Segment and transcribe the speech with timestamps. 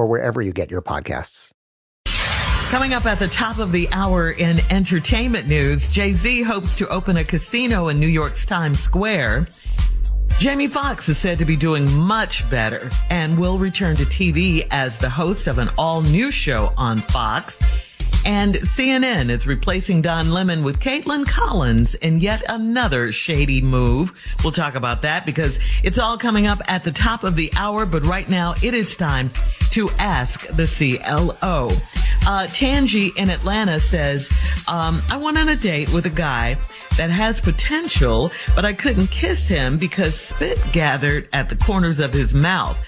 [0.00, 1.52] or wherever you get your podcasts.
[2.70, 6.88] Coming up at the top of the hour in entertainment news, Jay Z hopes to
[6.88, 9.48] open a casino in New York's Times Square.
[10.38, 14.96] Jamie Foxx is said to be doing much better and will return to TV as
[14.96, 17.60] the host of an all new show on Fox.
[18.24, 24.12] And CNN is replacing Don Lemon with Kaitlan Collins in yet another shady move.
[24.42, 27.84] We'll talk about that because it's all coming up at the top of the hour.
[27.84, 29.30] But right now it is time
[29.70, 31.70] to ask the CLO.
[32.26, 34.28] Uh, Tangi in Atlanta says,
[34.68, 36.56] um, I went on a date with a guy
[36.96, 42.12] that has potential, but I couldn't kiss him because spit gathered at the corners of
[42.12, 42.78] his mouth.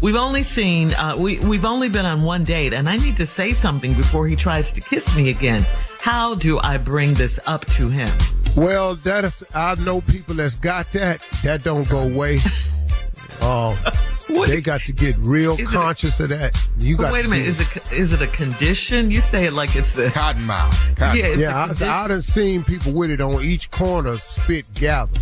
[0.00, 3.26] We've only seen, uh, we, we've only been on one date and I need to
[3.26, 5.66] say something before he tries to kiss me again.
[6.00, 8.10] How do I bring this up to him?
[8.56, 11.20] Well, that is, I know people that's got that.
[11.42, 12.38] That don't go away.
[13.42, 13.76] Um,
[14.28, 16.68] they got to get real Is a- conscious of that.
[16.78, 19.10] You got wait a minute, is it is it a condition?
[19.10, 20.96] You say it like it's a Cotton mouth.
[20.96, 21.18] Cotton.
[21.18, 22.04] yeah, Yeah, a I.
[22.04, 25.12] I done seen people with it on each corner spit gather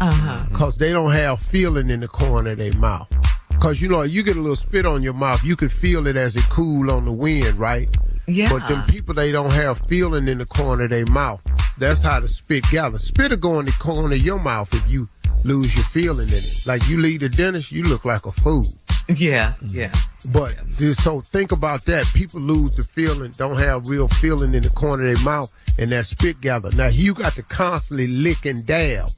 [0.00, 0.46] uh-huh.
[0.48, 3.08] because they don't have feeling in the corner of their mouth.
[3.50, 6.16] Because, you know, you get a little spit on your mouth, you can feel it
[6.16, 7.88] as it cool on the wind, right?
[8.26, 8.50] Yeah.
[8.50, 11.40] But them people, they don't have feeling in the corner of their mouth.
[11.78, 12.98] That's how the spit gather.
[12.98, 15.08] Spit will go in the corner of your mouth if you
[15.44, 16.62] lose your feeling in it.
[16.66, 18.64] Like you leave the dentist, you look like a fool.
[19.08, 19.66] yeah, mm-hmm.
[19.78, 19.92] yeah.
[20.32, 22.06] But just so think about that.
[22.14, 25.92] People lose the feeling, don't have real feeling in the corner of their mouth, and
[25.92, 26.70] that spit gather.
[26.76, 29.08] Now you got to constantly lick and dab.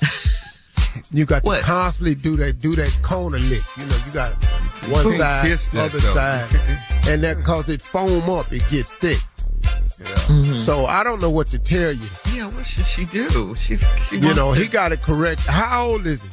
[1.10, 1.58] You got What?
[1.58, 3.62] to constantly do that, do that corner lick.
[3.76, 4.32] You know, you got
[4.88, 6.14] one Can't side, other though.
[6.14, 6.48] side,
[7.08, 9.18] and that cause it foam up, it gets thick.
[9.98, 10.56] Mm-hmm.
[10.58, 12.06] So I don't know what to tell you.
[12.32, 13.54] Yeah, what should she do?
[13.54, 15.46] She's she You know, to- he got it correct.
[15.46, 16.28] How old is he?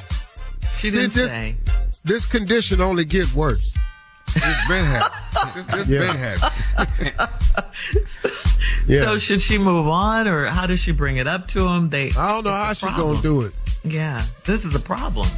[0.78, 1.56] she didn't this- say.
[2.04, 3.74] This condition only gets worse.
[4.34, 5.64] It's been happening.
[5.68, 6.12] It's, it's Yeah.
[6.12, 7.12] been happening.
[8.86, 9.04] Yeah.
[9.04, 11.88] So should she move on or how does she bring it up to him?
[11.90, 13.52] They I don't know how she's gonna do it.
[13.84, 15.28] Yeah, this is a problem.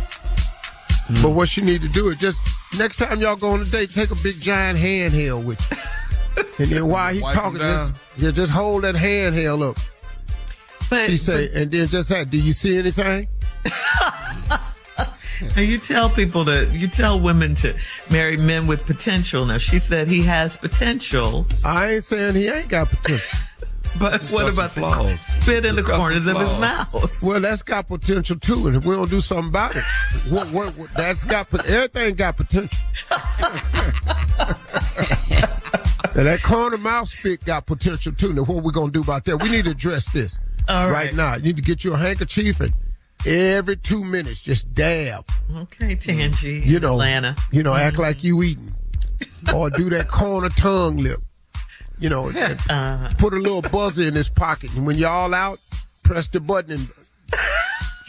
[1.22, 2.40] But what you need to do is just
[2.78, 5.76] next time y'all go on a date, take a big giant handheld with you.
[6.58, 7.88] And then while he Wipe 'em talking, down.
[7.88, 9.78] just, yeah, just hold that handheld up.
[10.90, 13.28] But, He say, and then just say, "Do you see anything?"
[15.40, 17.74] but you tell people to you tell women to
[18.10, 19.46] marry men with potential.
[19.46, 23.38] Now she said he has potential, I ain't saying he ain't got potential.
[23.98, 25.20] but what about some the flaws.
[25.20, 27.22] spit in the He's got some corners of his mouth?
[27.22, 29.84] Well, that's got potential too, and if we don't do something about it,
[30.30, 32.78] what, what, what, that's got everything got potential.
[36.14, 38.32] now that corner mouth spit got potential too.
[38.32, 39.42] Now what we gonna do about that?
[39.42, 40.38] We need to address this
[40.68, 40.88] right.
[40.90, 41.14] right.
[41.14, 41.36] now.
[41.36, 42.72] You need to get you a handkerchief and
[43.26, 45.24] every two minutes just dab.
[45.56, 47.36] Okay, Tangi, You know, Atlanta.
[47.52, 48.74] you know, act like you eating.
[49.54, 51.20] or do that corner tongue lip.
[51.98, 52.28] You know,
[52.68, 53.10] Uh-huh.
[53.18, 55.58] put a little buzzer in his pocket, and when y'all out,
[56.02, 56.90] press the button and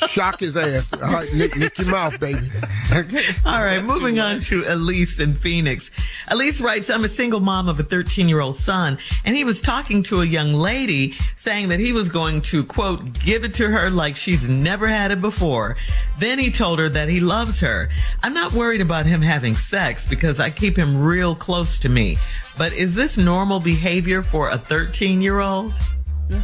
[0.10, 0.88] shock his ass.
[0.94, 2.50] All right, lick, lick your mouth, baby.
[3.46, 5.90] All right, moving on to Elise in Phoenix.
[6.30, 9.62] Elise writes, I'm a single mom of a 13 year old son, and he was
[9.62, 13.70] talking to a young lady saying that he was going to, quote, give it to
[13.70, 15.76] her like she's never had it before.
[16.20, 17.90] Then he told her that he loves her.
[18.24, 22.18] I'm not worried about him having sex because I keep him real close to me.
[22.58, 25.74] But is this normal behavior for a 13 year old?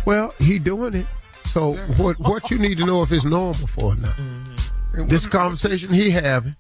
[0.06, 1.06] Well, he doing it.
[1.46, 4.16] So what what you need to know if it's normal for or not.
[4.16, 5.08] Mm-hmm.
[5.08, 6.56] This conversation he having,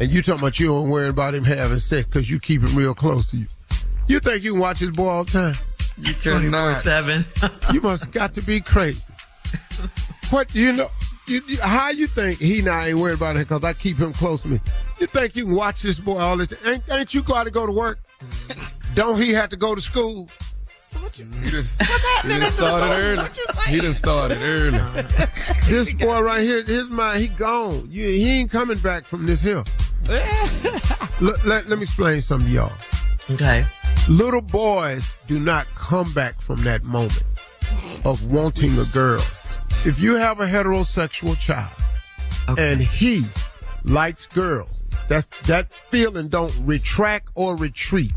[0.00, 2.76] and you talking about you don't worry about him having sex because you keep him
[2.76, 3.46] real close to you.
[4.06, 5.54] You think you can watch this boy all the time?
[5.98, 6.82] You cannot.
[6.82, 7.24] Seven.
[7.72, 9.12] You must got to be crazy.
[10.30, 10.86] What you know?
[11.26, 14.12] You, you- how you think he now ain't worried about it because I keep him
[14.12, 14.60] close to me?
[15.00, 16.58] You think you can watch this boy all the time?
[16.66, 17.98] Ain't, ain't you got to go to work?
[18.20, 18.94] Mm.
[18.94, 20.28] Don't he have to go to school?
[21.12, 21.64] He done,
[22.24, 23.28] he done started early.
[23.68, 24.78] He done started early.
[25.66, 27.88] This boy right here, his mind, he gone.
[27.90, 29.62] You, he ain't coming back from this here.
[31.20, 32.72] Look, let, let me explain something to y'all.
[33.30, 33.64] Okay.
[34.08, 37.24] Little boys do not come back from that moment
[38.04, 39.20] of wanting a girl.
[39.84, 41.70] If you have a heterosexual child
[42.48, 42.72] Okay.
[42.72, 43.24] and he
[43.84, 48.12] likes girls, that's that feeling don't retract or retreat.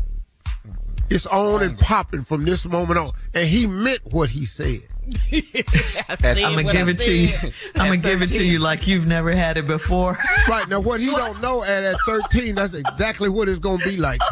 [1.10, 3.12] It's on and popping from this moment on.
[3.34, 4.80] And he meant what he said.
[5.32, 7.34] I'm gonna give it to you.
[7.74, 10.16] I'm gonna give it to you like you've never had it before.
[10.48, 13.96] Right now, what he don't know at at 13, that's exactly what it's gonna be
[13.96, 14.20] like.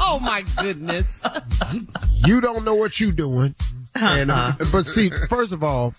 [0.00, 1.20] Oh my goodness.
[2.24, 3.54] You don't know what you're doing.
[3.96, 5.92] And uh, but see, first of all,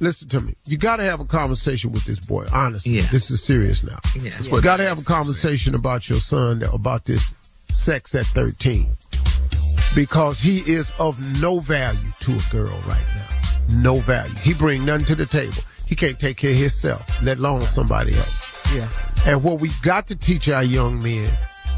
[0.00, 0.54] listen to me.
[0.64, 2.46] You got to have a conversation with this boy.
[2.52, 3.02] Honestly, Yeah.
[3.12, 3.98] this is serious now.
[4.18, 4.30] Yeah.
[4.40, 7.34] You got to have a conversation about your son about this
[7.68, 8.96] sex at 13
[9.94, 13.26] because he is of no value to a girl right now.
[13.80, 14.34] No value.
[14.42, 15.62] He bring nothing to the table.
[15.86, 18.74] He can't take care of himself, let alone somebody else.
[18.74, 18.88] Yeah.
[19.26, 21.28] And what we've got to teach our young men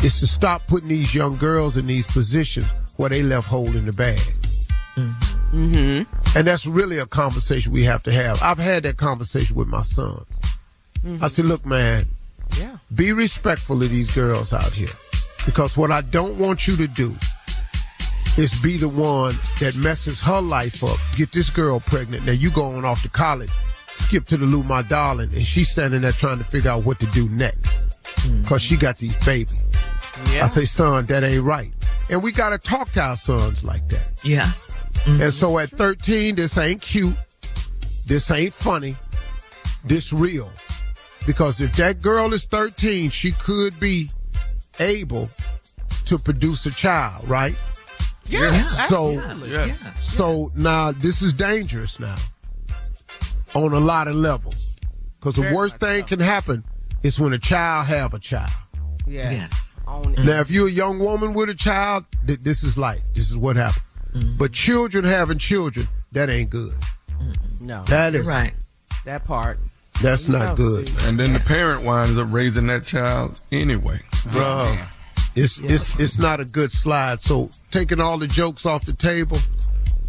[0.02, 3.92] is to stop putting these young girls in these positions where they left holding the
[3.92, 4.20] bag.
[4.96, 6.38] Mm-hmm.
[6.38, 8.40] And that's really a conversation we have to have.
[8.42, 10.26] I've had that conversation with my sons.
[11.20, 12.06] I said, look, man,
[12.58, 12.78] Yeah.
[12.94, 14.88] be respectful of these girls out here.
[15.44, 17.14] Because what I don't want you to do
[18.36, 22.26] is be the one that messes her life up, get this girl pregnant.
[22.26, 23.50] Now you going off to college,
[23.88, 26.98] skip to the Lou My Darling, and she's standing there trying to figure out what
[27.00, 27.80] to do next.
[28.22, 28.42] Hmm.
[28.42, 29.60] Because she got these babies.
[30.32, 30.44] Yeah.
[30.44, 31.72] I say, son, that ain't right.
[32.10, 34.24] And we got to talk to our sons like that.
[34.24, 34.50] Yeah.
[35.06, 37.16] And so at 13, this ain't cute.
[38.06, 38.96] This ain't funny.
[39.84, 40.50] This real.
[41.26, 44.10] Because if that girl is 13, she could be
[44.78, 45.28] able
[46.06, 47.56] to produce a child, right?
[48.26, 48.88] Yes.
[48.88, 49.10] So,
[49.46, 49.78] Yes.
[50.00, 52.16] so now this is dangerous now
[53.54, 54.78] on a lot of levels.
[55.20, 56.06] Because the worst thing so.
[56.06, 56.64] can happen
[57.02, 58.50] is when a child have a child.
[59.06, 59.30] Yes.
[59.30, 59.74] Yes.
[59.86, 60.12] On.
[60.24, 63.02] Now, if you're a young woman with a child, th- this is life.
[63.14, 63.84] This is what happened.
[64.14, 64.36] Mm-hmm.
[64.38, 66.74] But children having children, that ain't good.
[67.60, 67.82] No.
[67.84, 68.54] That is Right.
[69.04, 69.58] That part.
[70.02, 71.08] that's No, not good, see.
[71.08, 74.00] And then the parent winds up raising that child anyway.
[74.32, 74.76] bro.
[75.36, 77.20] It's it's it's not a good slide.
[77.20, 79.38] So taking all the jokes off the table,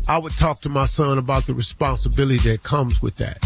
[0.08, 3.39] I would talk to my son about the responsibility that comes with that.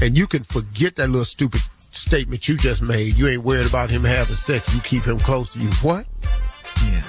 [0.00, 3.14] And you can forget that little stupid statement you just made.
[3.14, 4.74] You ain't worried about him having sex.
[4.74, 5.68] You keep him close to you.
[5.82, 6.06] What?
[6.86, 7.02] Yeah.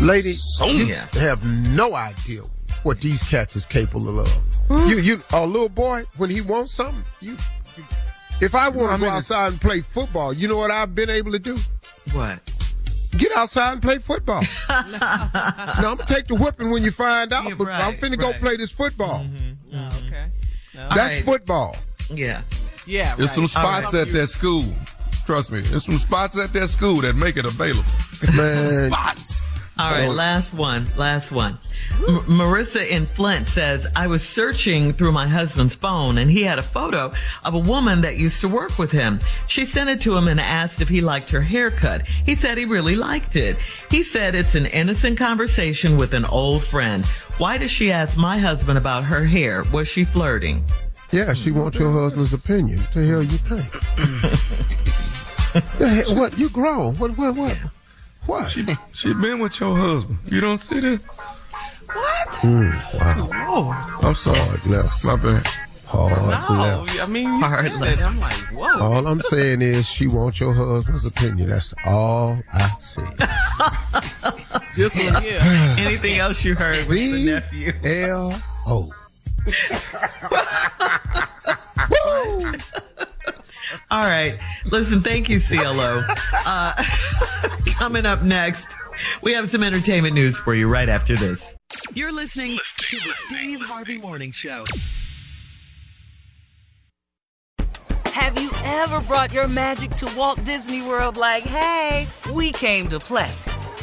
[0.00, 0.34] lady,
[0.66, 1.06] you Yeah.
[1.14, 2.42] have no idea
[2.82, 4.28] what these cats is capable of.
[4.88, 7.36] You, you, a little boy when he wants something, you.
[8.40, 11.30] If I want to go outside and play football, you know what I've been able
[11.32, 11.56] to do?
[12.12, 12.38] What?
[13.10, 14.42] Get outside and play football.
[14.68, 18.18] now I'm gonna take the whipping when you find out, Yeah, but I'm right, finna
[18.18, 19.24] go play this football.
[19.24, 19.76] Mm-hmm.
[19.76, 20.26] Oh, okay.
[20.26, 20.78] Mm-hmm.
[20.78, 20.88] No.
[20.94, 21.24] That's right.
[21.24, 21.76] football.
[22.10, 22.42] Yeah.
[22.86, 23.14] Yeah.
[23.16, 23.50] There's some right.
[23.50, 24.64] spots at that school.
[25.24, 27.82] Trust me, there's some spots at that school that make it available.
[28.34, 29.45] Man, Spots.
[29.78, 31.58] All right, last one, last one.
[32.08, 36.58] M- Marissa in Flint says, I was searching through my husband's phone and he had
[36.58, 37.12] a photo
[37.44, 39.20] of a woman that used to work with him.
[39.48, 42.06] She sent it to him and asked if he liked her haircut.
[42.06, 43.56] He said he really liked it.
[43.90, 47.04] He said it's an innocent conversation with an old friend.
[47.36, 49.62] Why does she ask my husband about her hair?
[49.74, 50.64] Was she flirting?
[51.12, 52.80] yeah, she wants your husband's opinion.
[52.94, 53.66] The hell you think?
[56.18, 56.36] What?
[56.38, 56.96] You grown?
[56.96, 57.16] What?
[57.16, 57.34] What?
[57.34, 57.58] What?
[58.26, 58.50] What?
[58.50, 60.18] She, she been with your husband.
[60.26, 61.00] You don't see that?
[61.92, 62.40] What?
[62.44, 63.98] Wow.
[64.02, 64.38] I'm sorry.
[64.66, 65.04] left.
[65.04, 65.46] My bad.
[65.86, 67.02] Hard No, left.
[67.02, 68.00] I mean, you Hard said left.
[68.00, 68.04] it.
[68.04, 68.80] I'm like, whoa.
[68.82, 71.48] All I'm saying is she wants your husband's opinion.
[71.48, 73.02] That's all I see.
[74.76, 75.38] This one here.
[75.78, 77.72] Anything else you heard with the V nephew?
[77.82, 78.92] L O.
[83.90, 84.38] All right.
[84.66, 86.04] Listen, thank you, CLO.
[86.44, 86.74] Uh,
[87.76, 88.68] coming up next,
[89.22, 91.54] we have some entertainment news for you right after this.
[91.92, 94.64] You're listening to the Steve Harvey Morning Show.
[98.06, 102.98] Have you ever brought your magic to Walt Disney World like, hey, we came to
[102.98, 103.30] play?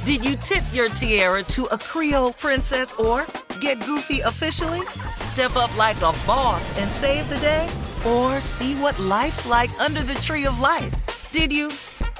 [0.06, 3.28] Did you tip your tiara to a Creole princess or
[3.62, 4.82] get goofy officially?
[5.16, 7.70] Step up like a boss and save the day?
[8.06, 11.32] Or see what life's like under the tree of life?
[11.32, 11.68] Did you?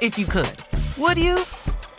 [0.00, 0.56] If you could.
[0.96, 1.44] Would you?